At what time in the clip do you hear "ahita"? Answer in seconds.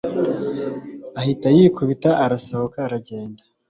1.19-1.47